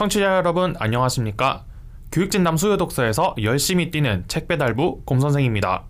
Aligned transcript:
청취자 0.00 0.38
여러분 0.38 0.74
안녕하십니까? 0.78 1.66
교육진담 2.10 2.56
수요독서에서 2.56 3.34
열심히 3.42 3.90
뛰는 3.90 4.24
책 4.28 4.48
배달부 4.48 5.02
곰선생입니다. 5.04 5.82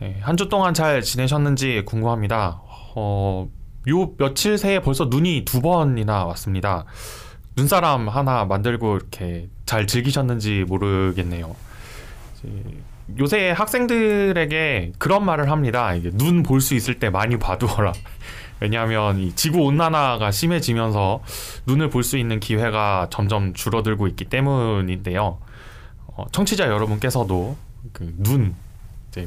네, 0.00 0.16
한주 0.22 0.48
동안 0.48 0.72
잘 0.72 1.02
지내셨는지 1.02 1.82
궁금합니다. 1.84 2.62
어, 2.96 3.46
요 3.90 4.16
며칠 4.16 4.56
새에 4.56 4.78
벌써 4.78 5.08
눈이 5.10 5.44
두 5.44 5.60
번이나 5.60 6.24
왔습니다. 6.24 6.86
눈사람 7.54 8.08
하나 8.08 8.46
만들고 8.46 8.96
이렇게 8.96 9.50
잘 9.66 9.86
즐기셨는지 9.86 10.64
모르겠네요. 10.66 11.54
요새 13.18 13.50
학생들에게 13.50 14.92
그런 14.98 15.22
말을 15.26 15.50
합니다. 15.50 15.92
눈 16.14 16.42
볼 16.42 16.62
수 16.62 16.74
있을 16.74 16.98
때 16.98 17.10
많이 17.10 17.38
봐두어라. 17.38 17.92
왜냐하면 18.60 19.18
이 19.18 19.34
지구 19.34 19.60
온난화가 19.64 20.30
심해지면서 20.30 21.22
눈을 21.66 21.90
볼 21.90 22.02
수 22.04 22.16
있는 22.18 22.40
기회가 22.40 23.08
점점 23.10 23.52
줄어들고 23.54 24.06
있기 24.08 24.26
때문인데요. 24.26 25.38
어, 26.16 26.24
청취자 26.32 26.66
여러분께서도 26.68 27.56
그 27.92 28.12
눈 28.18 28.54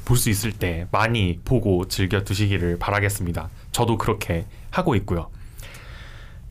볼 0.04 0.18
수 0.18 0.30
있을 0.30 0.52
때 0.52 0.86
많이 0.92 1.40
보고 1.46 1.88
즐겨 1.88 2.24
두시기를 2.24 2.78
바라겠습니다. 2.78 3.50
저도 3.72 3.98
그렇게 3.98 4.46
하고 4.70 4.96
있고요. 4.96 5.30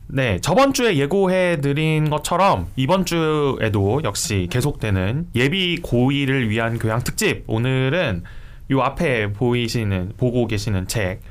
네, 0.07 0.39
저번 0.41 0.73
주에 0.73 0.97
예고해 0.97 1.59
드린 1.61 2.09
것처럼 2.09 2.67
이번 2.77 3.05
주에도 3.05 4.01
역시 4.03 4.47
계속되는 4.49 5.27
예비 5.35 5.81
고2를 5.83 6.47
위한 6.47 6.79
교양 6.79 7.03
특집. 7.03 7.43
오늘은 7.45 8.23
요 8.71 8.81
앞에 8.81 9.33
보이시는 9.33 10.13
보고 10.17 10.47
계시는 10.47 10.87
책 10.87 11.21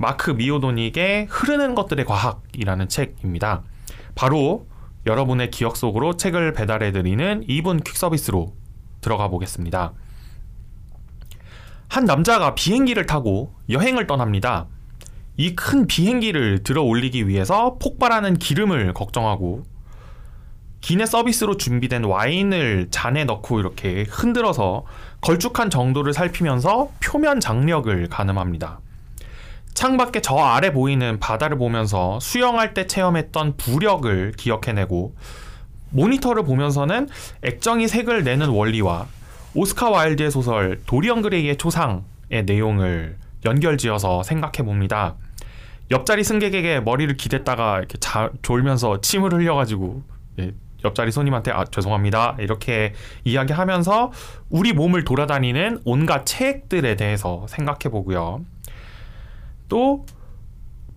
마크 0.00 0.30
미오도닉의 0.30 1.26
흐르는 1.28 1.74
것들의 1.74 2.06
과학이라는 2.06 2.88
책입니다. 2.88 3.62
바로 4.14 4.66
여러분의 5.04 5.50
기억 5.50 5.76
속으로 5.76 6.16
책을 6.16 6.54
배달해 6.54 6.90
드리는 6.90 7.44
2분 7.46 7.84
퀵 7.84 7.94
서비스로 7.98 8.54
들어가 9.02 9.28
보겠습니다. 9.28 9.92
한 11.90 12.06
남자가 12.06 12.54
비행기를 12.54 13.04
타고 13.04 13.52
여행을 13.68 14.06
떠납니다. 14.06 14.68
이 15.36 15.54
큰 15.54 15.86
비행기를 15.86 16.62
들어 16.62 16.82
올리기 16.82 17.28
위해서 17.28 17.76
폭발하는 17.78 18.38
기름을 18.38 18.94
걱정하고 18.94 19.64
기내 20.80 21.04
서비스로 21.04 21.58
준비된 21.58 22.04
와인을 22.04 22.88
잔에 22.90 23.24
넣고 23.24 23.60
이렇게 23.60 24.06
흔들어서 24.08 24.86
걸쭉한 25.20 25.68
정도를 25.68 26.14
살피면서 26.14 26.90
표면 27.00 27.38
장력을 27.38 28.08
가늠합니다. 28.08 28.80
창밖에 29.74 30.20
저 30.20 30.36
아래 30.36 30.72
보이는 30.72 31.18
바다를 31.18 31.56
보면서 31.56 32.18
수영할 32.20 32.74
때 32.74 32.86
체험했던 32.86 33.56
부력을 33.56 34.32
기억해내고 34.36 35.14
모니터를 35.90 36.44
보면서는 36.44 37.08
액정이 37.42 37.88
색을 37.88 38.24
내는 38.24 38.48
원리와 38.48 39.06
오스카 39.54 39.90
와일드의 39.90 40.30
소설 40.30 40.80
도리언 40.86 41.22
그레이의 41.22 41.56
초상의 41.56 42.44
내용을 42.46 43.16
연결지어서 43.44 44.22
생각해 44.22 44.64
봅니다. 44.64 45.16
옆자리 45.90 46.22
승객에게 46.22 46.80
머리를 46.80 47.16
기댔다가 47.16 47.78
이렇게 47.78 47.98
자, 47.98 48.30
졸면서 48.42 49.00
침을 49.00 49.32
흘려가지고 49.32 50.02
예, 50.38 50.52
옆자리 50.84 51.10
손님한테 51.10 51.50
아 51.50 51.64
죄송합니다 51.64 52.36
이렇게 52.38 52.94
이야기하면서 53.24 54.12
우리 54.50 54.72
몸을 54.72 55.04
돌아다니는 55.04 55.80
온갖 55.84 56.24
체액들에 56.26 56.94
대해서 56.94 57.46
생각해 57.48 57.90
보고요. 57.90 58.44
또 59.70 60.04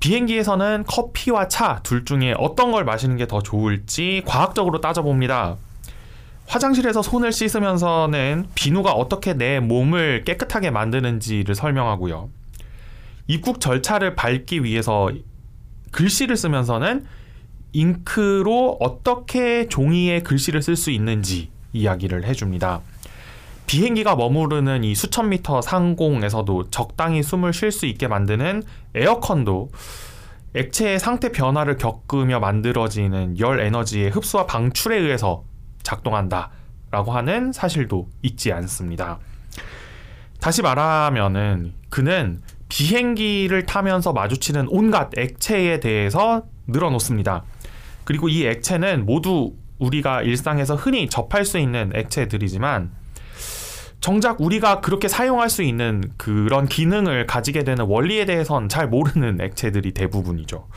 비행기에서는 0.02 0.84
커피와 0.86 1.48
차 1.48 1.80
둘 1.84 2.04
중에 2.04 2.34
어떤 2.38 2.72
걸 2.74 2.84
마시는 2.84 3.16
게 3.16 3.26
더 3.26 3.42
좋을지 3.42 4.22
과학적으로 4.26 4.82
따져봅니다. 4.82 5.56
화장실에서 6.48 7.02
손을 7.02 7.32
씻으면서는 7.32 8.48
비누가 8.54 8.92
어떻게 8.92 9.34
내 9.34 9.62
몸을 9.62 10.24
깨끗하게 10.26 10.72
만드는지를 10.72 11.56
설명하고요. 11.56 12.30
입국 13.28 13.62
절차를 13.62 14.16
밟기 14.16 14.66
위해서 14.66 15.10
글씨를 15.92 16.36
쓰면서는 16.36 17.06
잉크로 17.72 18.78
어떻게 18.82 19.70
종이에 19.70 20.20
글씨를 20.20 20.62
쓸 20.62 20.76
수 20.76 20.92
있는지 20.92 21.50
이야기를 21.72 22.26
해줍니다. 22.26 22.82
비행기가 23.66 24.16
머무르는 24.16 24.84
이 24.84 24.94
수천 24.96 25.30
미터 25.30 25.62
상공에서도 25.62 26.70
적당히 26.70 27.24
숨을 27.24 27.54
쉴 27.54 27.72
수 27.72 27.86
있게 27.86 28.08
만드는 28.08 28.64
에어컨도 28.96 29.70
액체의 30.56 31.00
상태 31.00 31.32
변화를 31.32 31.78
겪으며 31.78 32.40
만들어지는 32.40 33.40
열 33.40 33.60
에너지의 33.60 34.12
흡수와 34.12 34.46
방출에 34.46 34.98
의해서 34.98 35.44
작동한다라고 35.82 37.12
하는 37.12 37.52
사실도 37.52 38.10
잊지 38.22 38.52
않습니다. 38.54 39.20
다시 40.40 40.62
말하면은 40.62 41.74
그는 41.90 42.42
비행기를 42.70 43.66
타면서 43.66 44.14
마주치는 44.14 44.68
온갖 44.70 45.18
액체에 45.18 45.80
대해서 45.80 46.44
늘어놓습니다. 46.68 47.44
그리고 48.04 48.30
이 48.30 48.46
액체는 48.46 49.06
모두 49.06 49.54
우리가 49.80 50.22
일상에서 50.22 50.76
흔히 50.76 51.10
접할 51.10 51.46
수 51.46 51.58
있는 51.58 51.92
액체들이지만 51.96 52.92
정작 54.04 54.42
우리가 54.42 54.82
그렇게 54.82 55.08
사용할 55.08 55.50
수 55.50 55.64
있는 55.64 56.04
그런 56.18 56.68
기능을 56.68 57.26
가지게 57.26 57.64
되는 57.64 57.86
원리에 57.86 58.26
대해선 58.26 58.68
잘 58.68 58.90
모르는 58.90 59.40
액체들이 59.40 59.94
대부분이죠. 59.94 60.68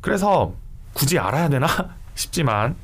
그래서 0.00 0.52
굳이 0.92 1.20
알아야 1.20 1.48
되나 1.48 1.68
싶지만 2.16 2.74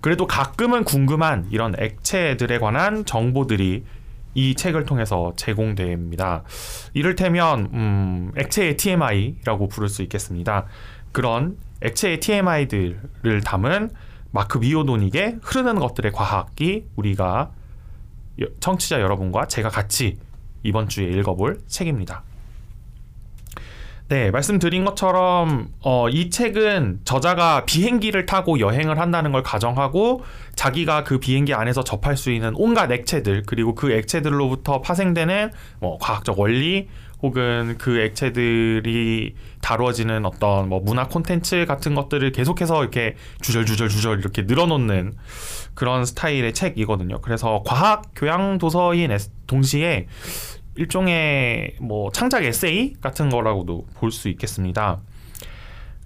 그래도 0.00 0.28
가끔은 0.28 0.84
궁금한 0.84 1.48
이런 1.50 1.74
액체들에 1.76 2.60
관한 2.60 3.04
정보들이 3.04 3.82
이 4.34 4.54
책을 4.54 4.84
통해서 4.84 5.32
제공됩니다. 5.34 6.44
이를테면 6.94 7.68
음, 7.72 8.32
액체의 8.36 8.76
TMI라고 8.76 9.66
부를 9.66 9.88
수 9.88 10.02
있겠습니다. 10.02 10.66
그런 11.10 11.56
액체의 11.82 12.20
TMI들을 12.20 13.40
담은 13.44 13.90
마크 14.30 14.58
미오도닉의 14.58 15.38
흐르는 15.42 15.80
것들의 15.80 16.12
과학이 16.12 16.84
우리가 16.94 17.50
청취자 18.60 19.00
여러분과 19.00 19.46
제가 19.46 19.68
같이 19.68 20.18
이번 20.62 20.88
주에 20.88 21.06
읽어볼 21.06 21.60
책입니다. 21.66 22.22
네, 24.10 24.32
말씀드린 24.32 24.84
것처럼 24.84 25.68
어, 25.84 26.08
이 26.08 26.30
책은 26.30 27.02
저자가 27.04 27.64
비행기를 27.64 28.26
타고 28.26 28.58
여행을 28.58 28.98
한다는 28.98 29.30
걸 29.30 29.44
가정하고 29.44 30.24
자기가 30.56 31.04
그 31.04 31.20
비행기 31.20 31.54
안에서 31.54 31.84
접할 31.84 32.16
수 32.16 32.32
있는 32.32 32.52
온갖 32.56 32.90
액체들 32.90 33.44
그리고 33.46 33.76
그 33.76 33.92
액체들로부터 33.92 34.80
파생되는 34.80 35.52
뭐 35.78 35.96
과학적 36.00 36.40
원리 36.40 36.88
혹은 37.22 37.76
그 37.78 38.00
액체들이 38.00 39.34
다루어지는 39.60 40.24
어떤 40.24 40.68
뭐 40.68 40.80
문화 40.80 41.06
콘텐츠 41.06 41.66
같은 41.66 41.94
것들을 41.94 42.32
계속해서 42.32 42.80
이렇게 42.82 43.16
주절주절 43.42 43.88
주절 43.88 44.18
이렇게 44.20 44.42
늘어놓는 44.42 45.14
그런 45.74 46.04
스타일의 46.04 46.54
책이거든요. 46.54 47.20
그래서 47.20 47.62
과학 47.66 48.12
교양 48.16 48.58
도서인 48.58 49.16
동시에 49.46 50.06
일종의 50.76 51.74
뭐 51.80 52.10
창작 52.12 52.44
에세이 52.44 52.94
같은 53.00 53.28
거라고도 53.28 53.86
볼 53.94 54.10
수 54.12 54.28
있겠습니다. 54.28 55.00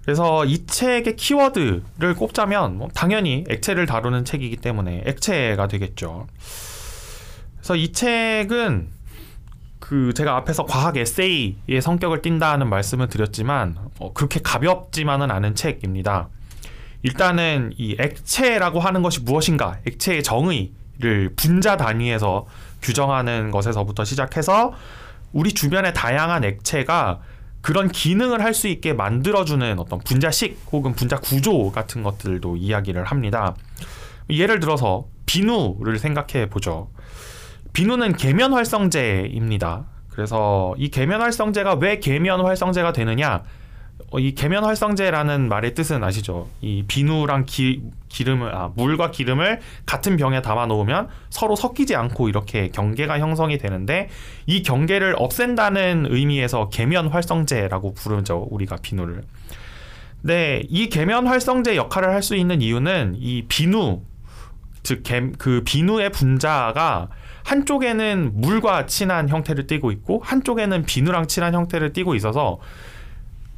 그래서 0.03 0.45
이 0.45 0.65
책의 0.67 1.15
키워드를 1.15 2.13
꼽자면 2.15 2.77
뭐 2.77 2.89
당연히 2.93 3.43
액체를 3.49 3.87
다루는 3.87 4.23
책이기 4.23 4.57
때문에 4.57 5.03
액체가 5.05 5.67
되겠죠. 5.67 6.27
그래서 7.57 7.75
이 7.75 7.91
책은 7.91 8.89
그 9.87 10.15
제가 10.15 10.35
앞에서 10.37 10.65
과학 10.65 10.97
에세이의 10.97 11.79
성격을 11.79 12.23
띈다는 12.23 12.69
말씀을 12.69 13.07
드렸지만 13.07 13.77
어, 13.99 14.13
그렇게 14.13 14.39
가볍지만은 14.41 15.29
않은 15.29 15.53
책입니다. 15.53 16.29
일단은 17.03 17.71
이 17.77 17.95
액체라고 17.99 18.79
하는 18.79 19.03
것이 19.03 19.21
무엇인가, 19.21 19.77
액체의 19.85 20.23
정의를 20.23 21.33
분자 21.35 21.77
단위에서 21.77 22.47
규정하는 22.81 23.51
것에서부터 23.51 24.05
시작해서 24.05 24.73
우리 25.33 25.53
주변의 25.53 25.93
다양한 25.93 26.43
액체가 26.43 27.19
그런 27.61 27.87
기능을 27.87 28.41
할 28.43 28.55
수 28.55 28.67
있게 28.67 28.93
만들어주는 28.93 29.77
어떤 29.77 29.99
분자식 29.99 30.61
혹은 30.71 30.95
분자 30.95 31.17
구조 31.17 31.71
같은 31.71 32.01
것들도 32.01 32.57
이야기를 32.57 33.03
합니다. 33.03 33.55
예를 34.31 34.59
들어서 34.59 35.05
비누를 35.27 35.99
생각해 35.99 36.49
보죠. 36.49 36.89
비누는 37.75 38.13
계면 38.13 38.53
활성제입니다. 38.53 39.85
그래서 40.09 40.73
이 40.77 40.89
계면 40.89 41.19
활성제가 41.19 41.73
왜 41.73 41.99
계면 41.99 42.39
활성제가 42.39 42.93
되느냐? 42.93 43.43
어, 44.11 44.19
이 44.19 44.33
계면 44.33 44.63
활성제라는 44.63 45.49
말의 45.49 45.73
뜻은 45.73 46.01
아시죠? 46.01 46.47
이 46.61 46.85
비누랑 46.87 47.43
기, 47.45 47.81
기름을 48.07 48.55
아, 48.55 48.71
물과 48.75 49.11
기름을 49.11 49.59
같은 49.85 50.15
병에 50.15 50.41
담아 50.41 50.67
놓으면 50.67 51.09
서로 51.29 51.57
섞이지 51.57 51.97
않고 51.97 52.29
이렇게 52.29 52.69
경계가 52.69 53.19
형성이 53.19 53.57
되는데 53.57 54.07
이 54.45 54.63
경계를 54.63 55.15
없앤다는 55.17 56.07
의미에서 56.09 56.69
계면 56.69 57.09
활성제라고 57.09 57.93
부르죠. 57.93 58.47
우리가 58.51 58.77
비누를. 58.81 59.21
네, 60.21 60.63
이 60.69 60.87
계면 60.87 61.27
활성제 61.27 61.75
역할을 61.75 62.13
할 62.13 62.21
수 62.21 62.37
있는 62.37 62.61
이유는 62.61 63.15
이 63.17 63.43
비누 63.49 63.99
즉그 64.85 65.63
비누의 65.65 66.11
분자가 66.11 67.09
한쪽에는 67.43 68.31
물과 68.35 68.85
친한 68.85 69.27
형태를 69.27 69.67
띠고 69.67 69.91
있고 69.91 70.21
한쪽에는 70.23 70.85
비누랑 70.85 71.27
친한 71.27 71.53
형태를 71.53 71.91
띠고 71.91 72.15
있어서 72.15 72.59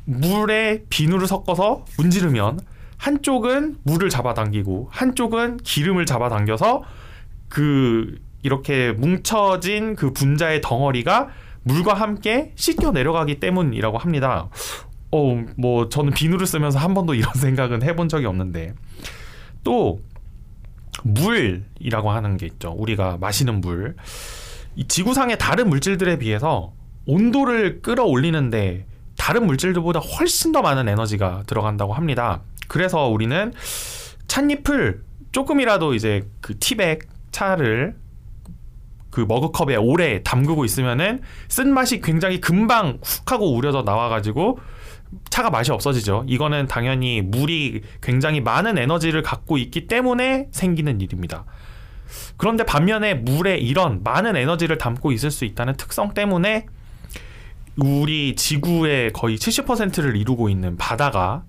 물에 0.05 0.83
비누를 0.89 1.27
섞어서 1.27 1.85
문지르면 1.97 2.59
한쪽은 2.97 3.77
물을 3.83 4.09
잡아당기고 4.09 4.89
한쪽은 4.91 5.57
기름을 5.57 6.05
잡아당겨서 6.05 6.83
그 7.49 8.19
이렇게 8.41 8.91
뭉쳐진 8.93 9.95
그 9.95 10.11
분자의 10.13 10.61
덩어리가 10.61 11.29
물과 11.63 11.93
함께 11.93 12.53
씻겨 12.55 12.91
내려가기 12.91 13.39
때문이라고 13.39 13.97
합니다. 13.97 14.49
어, 15.11 15.45
뭐 15.57 15.89
저는 15.89 16.13
비누를 16.13 16.47
쓰면서 16.47 16.79
한 16.79 16.93
번도 16.93 17.13
이런 17.13 17.33
생각은 17.35 17.83
해본 17.83 18.09
적이 18.09 18.25
없는데 18.25 18.73
또 19.63 19.99
물이라고 21.03 22.11
하는 22.11 22.37
게 22.37 22.45
있죠. 22.47 22.71
우리가 22.71 23.17
마시는 23.19 23.61
물. 23.61 23.95
이 24.75 24.87
지구상의 24.87 25.37
다른 25.37 25.69
물질들에 25.69 26.19
비해서 26.19 26.73
온도를 27.05 27.81
끌어올리는데 27.81 28.85
다른 29.17 29.45
물질들보다 29.47 29.99
훨씬 29.99 30.51
더 30.51 30.61
많은 30.61 30.87
에너지가 30.87 31.43
들어간다고 31.47 31.93
합니다. 31.93 32.41
그래서 32.67 33.07
우리는 33.07 33.53
찻잎을 34.27 35.03
조금이라도 35.31 35.93
이제 35.93 36.27
그 36.41 36.57
티백 36.59 37.07
차를 37.31 37.95
그 39.09 39.21
머그컵에 39.21 39.77
오래 39.77 40.21
담그고 40.21 40.63
있으면은 40.65 41.21
쓴 41.47 41.73
맛이 41.73 42.01
굉장히 42.01 42.39
금방 42.39 42.99
훅 43.03 43.31
하고 43.31 43.55
우려져 43.55 43.81
나와가지고 43.81 44.59
차가 45.29 45.49
맛이 45.49 45.71
없어지죠. 45.71 46.25
이거는 46.27 46.67
당연히 46.67 47.21
물이 47.21 47.81
굉장히 48.01 48.41
많은 48.41 48.77
에너지를 48.77 49.21
갖고 49.23 49.57
있기 49.57 49.87
때문에 49.87 50.47
생기는 50.51 51.01
일입니다. 51.01 51.45
그런데 52.37 52.63
반면에 52.63 53.13
물에 53.13 53.57
이런 53.57 54.03
많은 54.03 54.35
에너지를 54.35 54.77
담고 54.77 55.11
있을 55.11 55.31
수 55.31 55.45
있다는 55.45 55.75
특성 55.75 56.13
때문에 56.13 56.65
우리 57.77 58.35
지구의 58.35 59.13
거의 59.13 59.37
70%를 59.37 60.15
이루고 60.15 60.49
있는 60.49 60.77
바다가 60.77 61.43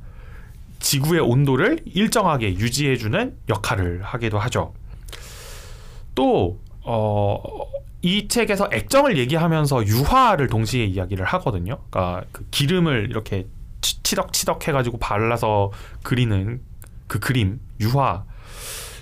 지구의 0.81 1.21
온도를 1.21 1.81
일정하게 1.87 2.55
유지해주는 2.55 3.37
역할을 3.49 4.03
하기도 4.03 4.39
하죠. 4.39 4.75
또, 6.15 6.61
어, 6.83 7.41
이 8.03 8.29
책에서 8.29 8.69
액정을 8.73 9.19
얘기하면서 9.19 9.87
유화를 9.87 10.49
동시에 10.49 10.85
이야기를 10.85 11.25
하거든요. 11.25 11.79
그러니까 11.91 12.25
그 12.33 12.47
기름을 12.51 13.09
이렇게 13.11 13.47
치덕치덕 13.81 14.67
해가지고 14.67 14.99
발라서 14.99 15.73
그리는 16.03 16.61
그 17.07 17.19
그림, 17.19 17.61
유화. 17.81 18.25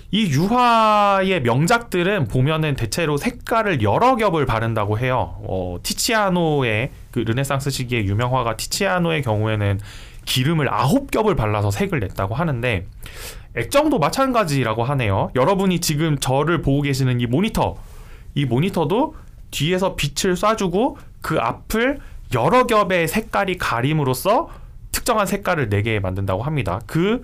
이 0.09 0.31
유화의 0.31 1.41
명작들은 1.41 2.29
보면은 2.29 2.75
대체로 2.75 3.17
색깔을 3.17 3.81
여러 3.81 4.15
겹을 4.15 4.45
바른다고 4.45 4.97
해요. 4.97 5.35
어, 5.43 5.77
티치아노의 5.83 6.91
그 7.11 7.19
르네상스 7.19 7.69
시기의 7.69 8.05
유명 8.05 8.35
화가 8.35 8.55
티치아노의 8.55 9.21
경우에는 9.21 9.79
기름을 10.25 10.73
아홉 10.73 11.11
겹을 11.11 11.35
발라서 11.35 11.71
색을 11.71 11.99
냈다고 11.99 12.35
하는데 12.35 12.85
액정도 13.55 13.99
마찬가지라고 13.99 14.83
하네요. 14.83 15.29
여러분이 15.35 15.79
지금 15.81 16.17
저를 16.19 16.61
보고 16.61 16.81
계시는 16.83 17.19
이 17.19 17.25
모니터, 17.25 17.75
이 18.37 18.45
모니터도 18.45 19.15
뒤에서 19.49 19.95
빛을 19.95 20.35
쏴주고 20.35 20.95
그 21.21 21.39
앞을 21.39 21.99
여러 22.35 22.67
겹의 22.67 23.07
색깔이 23.07 23.57
가림으로써 23.57 24.49
특정한 24.91 25.25
색깔을 25.25 25.69
내게 25.69 25.99
만든다고 25.99 26.43
합니다. 26.43 26.79
그 26.85 27.23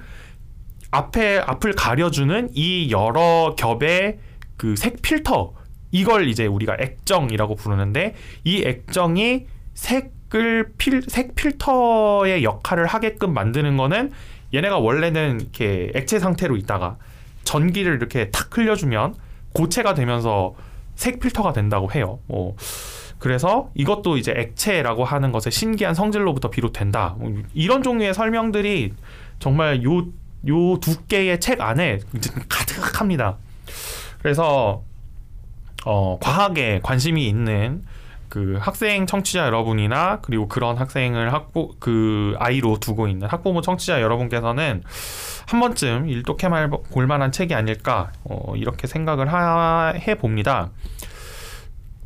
앞에 0.90 1.38
앞을 1.40 1.74
가려주는 1.74 2.50
이 2.54 2.90
여러 2.92 3.56
겹의 3.56 4.20
그 4.58 4.76
색 4.76 5.02
필터 5.02 5.54
이걸 5.92 6.28
이제 6.28 6.48
우리가 6.48 6.78
액정이라고 6.80 7.56
부르는데 7.56 8.16
이 8.44 8.64
액정이 8.66 9.46
색을 9.76 10.74
필, 10.80 11.04
색 11.04 11.36
필터의 11.36 12.44
역할을 12.44 12.88
하게끔 12.88 13.34
만드는 13.34 13.78
거는 13.78 14.12
얘네가 14.54 14.80
원래는 14.80 15.42
이렇게 15.42 15.92
액체 15.94 16.18
상태로 16.18 16.58
있다가 16.58 16.98
전기를 17.44 17.96
이렇게 17.96 18.32
탁 18.32 18.58
흘려주면 18.58 19.16
고체가 19.54 19.94
되면서 19.94 20.56
색 20.96 21.20
필터가 21.20 21.54
된다고 21.54 21.92
해요. 21.92 22.20
뭐 22.28 22.56
그래서 23.20 23.70
이것도 23.74 24.18
이제 24.18 24.34
액체라고 24.36 25.06
하는 25.06 25.32
것의 25.32 25.52
신기한 25.52 25.94
성질로부터 25.94 26.50
비롯된다. 26.50 27.16
뭐 27.18 27.34
이런 27.54 27.84
종류의 27.84 28.14
설명들이 28.14 28.94
정말 29.40 29.84
요 29.84 30.06
요 30.48 30.78
두께의 30.80 31.40
책 31.40 31.62
안에 31.62 32.00
가득합니다. 32.50 33.38
그래서 34.22 34.84
어, 35.86 36.18
과학에 36.20 36.80
관심이 36.84 37.28
있는 37.28 37.84
그 38.34 38.58
학생 38.60 39.06
청취자 39.06 39.46
여러분이나 39.46 40.20
그리고 40.24 40.48
그런 40.48 40.76
학생을 40.76 41.32
학부 41.32 41.76
그 41.78 42.34
아이로 42.40 42.80
두고 42.80 43.08
있는 43.08 43.28
학부모 43.28 43.62
청취자 43.62 44.02
여러분께서는 44.02 44.82
한 45.48 45.60
번쯤 45.60 46.10
일독해 46.10 46.50
볼 46.92 47.06
만한 47.06 47.32
책이 47.32 47.54
아닐까 47.54 48.12
어, 48.24 48.56
이렇게 48.56 48.88
생각을 48.88 49.32
하, 49.32 49.94
해 49.96 50.16
봅니다. 50.16 50.72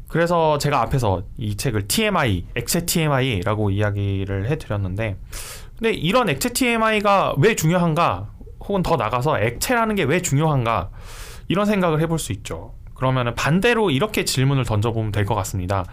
그래서 0.10 0.58
제가 0.58 0.82
앞에서 0.82 1.24
이 1.38 1.56
책을 1.56 1.88
TMI, 1.88 2.48
액체 2.56 2.86
TMI라고 2.86 3.70
이야기를 3.70 4.50
해드렸는데, 4.50 5.18
근데 5.78 5.94
이런 5.94 6.28
액체 6.28 6.50
TMI가 6.50 7.36
왜 7.38 7.56
중요한가, 7.56 8.32
혹은 8.60 8.84
더 8.84 8.98
나가서 8.98 9.40
액체라는 9.40 9.96
게 9.96 10.04
왜 10.04 10.22
중요한가, 10.22 10.90
이런 11.48 11.66
생각을 11.66 12.02
해볼 12.02 12.20
수 12.20 12.34
있죠. 12.34 12.74
그러면 12.98 13.34
반대로 13.36 13.92
이렇게 13.92 14.26
질문을 14.26 14.66
던져보면 14.66 15.12
될 15.12 15.26
것 15.26 15.36
같습니다. 15.36 15.86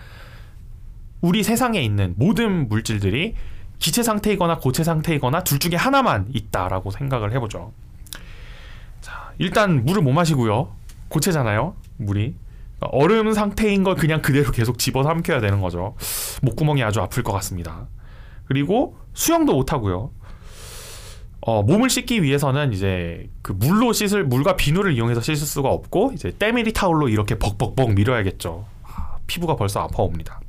우리 1.20 1.42
세상에 1.42 1.80
있는 1.80 2.14
모든 2.16 2.68
물질들이 2.68 3.34
기체 3.78 4.02
상태이거나 4.02 4.58
고체 4.58 4.84
상태이거나 4.84 5.44
둘 5.44 5.58
중에 5.58 5.76
하나만 5.76 6.26
있다라고 6.32 6.90
생각을 6.90 7.32
해보죠. 7.32 7.72
자, 9.00 9.32
일단 9.38 9.84
물을 9.84 10.02
못 10.02 10.12
마시고요. 10.12 10.74
고체잖아요. 11.08 11.74
물이. 11.98 12.34
얼음 12.80 13.32
상태인 13.32 13.82
걸 13.82 13.94
그냥 13.96 14.20
그대로 14.22 14.50
계속 14.50 14.78
집어 14.78 15.02
삼켜야 15.02 15.40
되는 15.40 15.60
거죠. 15.60 15.96
목구멍이 16.42 16.82
아주 16.82 17.00
아플 17.00 17.22
것 17.22 17.32
같습니다. 17.32 17.86
그리고 18.46 18.96
수영도 19.14 19.54
못 19.54 19.72
하고요. 19.72 20.10
어, 21.46 21.62
몸을 21.62 21.90
씻기 21.90 22.22
위해서는 22.22 22.72
이제 22.72 23.28
그 23.42 23.52
물로 23.52 23.92
씻을 23.92 24.24
물과 24.24 24.56
비누를 24.56 24.94
이용해서 24.94 25.20
씻을 25.20 25.46
수가 25.46 25.68
없고 25.68 26.12
이제 26.14 26.32
때밀이 26.38 26.72
타올로 26.72 27.10
이렇게 27.10 27.38
벅벅벅 27.38 27.92
밀어야겠죠. 27.92 28.64
아, 28.82 29.16
피부가 29.26 29.54
벌써 29.54 29.80
아파옵니다. 29.80 30.40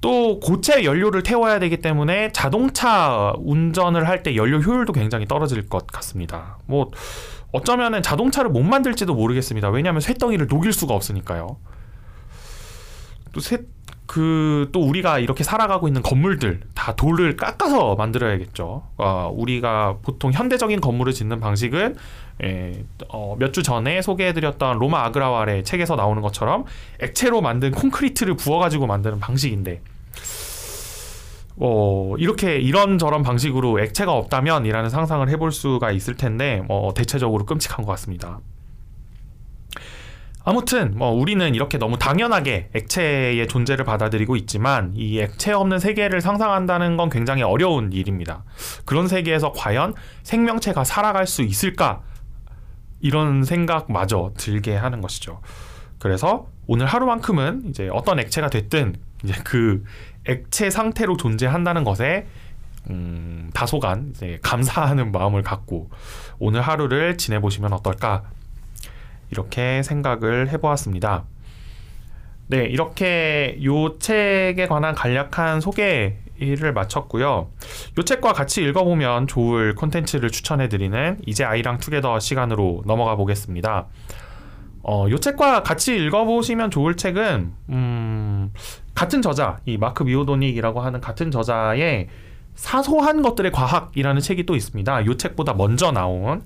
또 0.00 0.40
고체 0.40 0.82
연료를 0.82 1.22
태워야 1.22 1.58
되기 1.60 1.76
때문에 1.76 2.32
자동차 2.32 3.32
운전을 3.38 4.08
할 4.08 4.24
때 4.24 4.34
연료 4.34 4.58
효율도 4.58 4.92
굉장히 4.92 5.26
떨어질 5.26 5.68
것 5.68 5.86
같습니다. 5.86 6.58
뭐 6.66 6.90
어쩌면은 7.52 8.02
자동차를 8.02 8.50
못 8.50 8.62
만들지도 8.62 9.14
모르겠습니다. 9.14 9.68
왜냐하면 9.70 10.00
쇳덩이를 10.00 10.48
녹일 10.48 10.72
수가 10.72 10.94
없으니까요. 10.94 11.58
또 13.32 13.40
새, 13.40 13.58
그, 14.12 14.68
또 14.72 14.80
우리가 14.82 15.20
이렇게 15.20 15.44
살아가고 15.44 15.86
있는 15.86 16.02
건물들 16.02 16.62
다 16.74 16.96
돌을 16.96 17.36
깎아서 17.36 17.94
만들어야겠죠. 17.94 18.82
어, 18.96 19.30
우리가 19.32 19.98
보통 20.02 20.32
현대적인 20.32 20.80
건물을 20.80 21.12
짓는 21.12 21.38
방식은 21.38 21.94
예, 22.42 22.84
어, 23.08 23.36
몇 23.38 23.52
주 23.52 23.62
전에 23.62 24.02
소개해드렸던 24.02 24.80
로마 24.80 25.04
아그라왈의 25.04 25.62
책에서 25.62 25.94
나오는 25.94 26.20
것처럼 26.22 26.64
액체로 27.00 27.40
만든 27.40 27.70
콘크리트를 27.70 28.34
부어가지고 28.34 28.88
만드는 28.88 29.20
방식인데 29.20 29.80
어, 31.58 32.14
이렇게 32.18 32.56
이런저런 32.56 33.22
방식으로 33.22 33.78
액체가 33.78 34.12
없다면이라는 34.12 34.90
상상을 34.90 35.28
해볼 35.28 35.52
수가 35.52 35.92
있을 35.92 36.16
텐데 36.16 36.64
어, 36.68 36.90
대체적으로 36.96 37.44
끔찍한 37.46 37.84
것 37.84 37.92
같습니다. 37.92 38.40
아무튼 40.44 40.94
뭐 40.96 41.10
우리는 41.10 41.54
이렇게 41.54 41.76
너무 41.76 41.98
당연하게 41.98 42.70
액체의 42.74 43.46
존재를 43.48 43.84
받아들이고 43.84 44.36
있지만 44.36 44.92
이 44.94 45.20
액체 45.20 45.52
없는 45.52 45.78
세계를 45.78 46.20
상상한다는 46.20 46.96
건 46.96 47.10
굉장히 47.10 47.42
어려운 47.42 47.92
일입니다. 47.92 48.44
그런 48.84 49.06
세계에서 49.06 49.52
과연 49.52 49.94
생명체가 50.22 50.84
살아갈 50.84 51.26
수 51.26 51.42
있을까? 51.42 52.02
이런 53.00 53.44
생각마저 53.44 54.32
들게 54.36 54.76
하는 54.76 55.00
것이죠. 55.00 55.40
그래서 55.98 56.48
오늘 56.66 56.86
하루만큼은 56.86 57.64
이제 57.68 57.88
어떤 57.92 58.18
액체가 58.18 58.48
됐든 58.48 58.96
이제 59.24 59.34
그 59.44 59.84
액체 60.26 60.70
상태로 60.70 61.16
존재한다는 61.16 61.84
것에 61.84 62.26
음, 62.88 63.50
다소간 63.52 64.14
감사하는 64.42 65.12
마음을 65.12 65.42
갖고 65.42 65.90
오늘 66.38 66.62
하루를 66.62 67.18
지내보시면 67.18 67.72
어떨까 67.74 68.24
이렇게 69.30 69.82
생각을 69.82 70.50
해보았습니다. 70.50 71.24
네, 72.48 72.64
이렇게 72.64 73.58
요 73.64 73.98
책에 73.98 74.66
관한 74.66 74.94
간략한 74.94 75.60
1을 76.40 76.72
마쳤고요. 76.72 77.50
요 77.98 78.02
책과 78.02 78.32
같이 78.32 78.62
읽어보면 78.62 79.26
좋을 79.26 79.74
콘텐츠를 79.74 80.30
추천해드리는 80.30 81.18
이제 81.26 81.44
아이랑 81.44 81.78
투게더 81.78 82.18
시간으로 82.18 82.82
넘어가 82.86 83.14
보겠습니다. 83.14 83.86
어, 84.82 85.06
요 85.10 85.18
책과 85.18 85.62
같이 85.62 85.96
읽어보시면 85.96 86.70
좋을 86.70 86.96
책은 86.96 87.52
음, 87.68 88.52
같은 88.94 89.22
저자, 89.22 89.58
이 89.66 89.76
마크 89.76 90.02
미오도닉이라고 90.02 90.80
하는 90.80 91.00
같은 91.00 91.30
저자의 91.30 92.08
사소한 92.54 93.22
것들의 93.22 93.52
과학이라는 93.52 94.20
책이 94.20 94.46
또 94.46 94.56
있습니다. 94.56 95.06
요 95.06 95.16
책보다 95.16 95.54
먼저 95.54 95.92
나온 95.92 96.42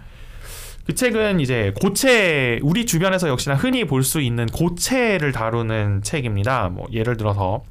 그 0.87 0.95
책은 0.95 1.41
이제 1.41 1.73
고체 1.81 2.59
우리 2.63 2.85
주변에서 2.85 3.29
역시나 3.29 3.55
흔히 3.55 3.85
볼 3.87 4.03
수 4.03 4.21
있는 4.21 4.47
고체를 4.47 5.33
다루는 5.33 6.03
책입니다. 6.03 6.69
뭐 6.69 6.87
예를 6.93 7.17
들어서 7.17 7.63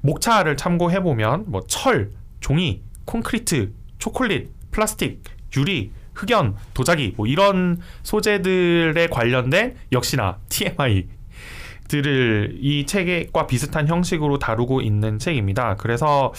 목차를 0.00 0.56
참고해 0.56 1.00
보면 1.02 1.44
뭐 1.48 1.62
철, 1.68 2.12
종이, 2.40 2.82
콘크리트, 3.04 3.72
초콜릿, 3.98 4.50
플라스틱, 4.70 5.22
유리, 5.56 5.90
흑연, 6.14 6.56
도자기 6.72 7.12
뭐 7.16 7.26
이런 7.26 7.78
소재들에 8.02 9.08
관련된 9.08 9.76
역시나 9.92 10.38
TMI 10.48 11.08
들을 11.88 12.56
이 12.60 12.86
책과 12.86 13.46
비슷한 13.46 13.86
형식으로 13.86 14.38
다루고 14.38 14.80
있는 14.80 15.18
책입니다. 15.18 15.76
그래서 15.76 16.32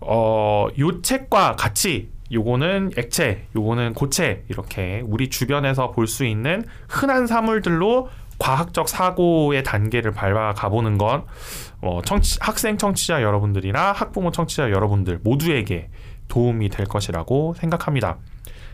어, 0.00 0.68
요 0.78 1.02
책과 1.02 1.56
같이 1.56 2.10
요거는 2.32 2.92
액체, 2.96 3.46
요거는 3.54 3.94
고체 3.94 4.44
이렇게 4.48 5.02
우리 5.04 5.30
주변에서 5.30 5.90
볼 5.92 6.06
수 6.06 6.24
있는 6.24 6.64
흔한 6.88 7.26
사물들로 7.26 8.08
과학적 8.38 8.88
사고의 8.88 9.62
단계를 9.62 10.12
밟아 10.12 10.52
가 10.54 10.68
보는 10.68 10.98
건 10.98 11.24
어, 11.80 12.00
청취, 12.04 12.38
학생 12.40 12.76
청취자 12.78 13.22
여러분들이나 13.22 13.92
학부모 13.92 14.30
청취자 14.30 14.70
여러분들 14.70 15.20
모두에게 15.22 15.88
도움이 16.28 16.68
될 16.68 16.86
것이라고 16.86 17.54
생각합니다. 17.54 18.18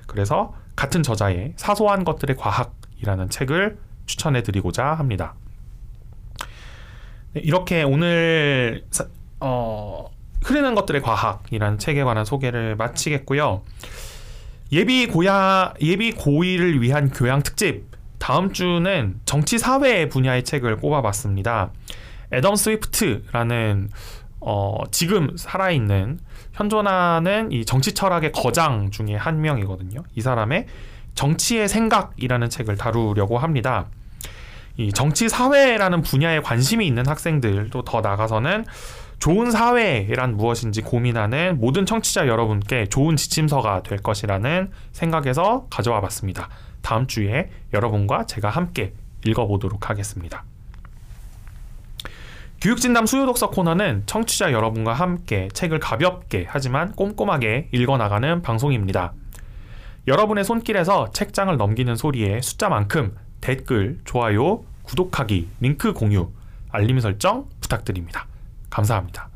그래서 0.07 0.55
같은 0.75 1.03
저자의 1.03 1.53
사소한 1.57 2.05
것들의 2.05 2.37
과학이라는 2.37 3.29
책을 3.31 3.79
추천해 4.07 4.43
드리고자 4.43 4.85
합니다. 4.87 5.35
네, 7.35 7.41
이렇게 7.45 7.83
오늘 7.83 8.85
사, 8.91 9.07
어, 9.41 10.11
흐르는 10.45 10.75
것들의 10.75 11.03
과학이라는 11.03 11.79
책에 11.79 12.03
관한 12.05 12.25
소개를 12.25 12.77
마치겠고요. 12.77 13.63
예비 14.73 15.07
고야 15.07 15.75
예비 15.81 16.13
고의를 16.13 16.81
위한 16.81 17.11
교양 17.11 17.43
특집 17.43 17.85
다음 18.19 18.53
주는 18.53 19.21
정치 19.25 19.59
사회 19.59 20.09
분야의 20.09 20.45
책을 20.45 20.77
꼽아봤습니다. 20.77 21.71
애덤 22.33 22.57
스위프트라는 22.57 23.91
어, 24.41 24.79
지금 24.91 25.37
살아있는 25.37 26.19
현존하는 26.53 27.53
이 27.53 27.65
정치 27.65 27.93
철학의 27.93 28.33
거장 28.33 28.91
중에 28.91 29.15
한 29.15 29.41
명이거든요. 29.41 30.03
이 30.15 30.21
사람의 30.21 30.67
정치의 31.15 31.69
생각이라는 31.69 32.49
책을 32.49 32.77
다루려고 32.77 33.39
합니다. 33.39 33.87
이 34.77 34.93
정치 34.93 35.29
사회라는 35.29 36.03
분야에 36.03 36.41
관심이 36.41 36.87
있는 36.87 37.07
학생들도 37.07 37.83
더 37.83 38.01
나가서는 38.01 38.65
좋은 39.23 39.53
사회란 39.53 40.37
무엇인지 40.37 40.83
고민하는 40.83 41.61
모든 41.61 41.87
청취자 41.87 42.27
여러분께 42.27 42.87
좋은 42.87 43.15
지침서가 43.15 43.85
될 43.85 43.99
것이라는 43.99 44.73
생각에서 44.91 45.69
가져와 45.71 46.01
봤습니다. 46.01 46.49
다음 46.81 47.07
주에 47.07 47.49
여러분과 47.73 48.27
제가 48.27 48.51
함께 48.51 48.95
읽어보도록 49.25 49.89
하겠습니다. 49.89 50.43
교육진담 52.61 53.07
수요독서 53.07 53.51
코너는 53.51 54.03
청취자 54.07 54.51
여러분과 54.51 54.93
함께 54.93 55.47
책을 55.53 55.79
가볍게 55.79 56.45
하지만 56.49 56.91
꼼꼼하게 56.91 57.69
읽어나가는 57.71 58.43
방송입니다. 58.43 59.13
여러분의 60.09 60.43
손길에서 60.43 61.13
책장을 61.13 61.57
넘기는 61.57 61.95
소리의 61.95 62.43
숫자만큼 62.43 63.17
댓글, 63.41 64.01
좋아요, 64.05 64.65
구독하기, 64.83 65.49
링크 65.61 65.93
공유, 65.93 66.33
알림 66.73 66.99
설정 66.99 67.47
부탁드립니다. 67.61 68.27
감사합니다. 68.73 69.32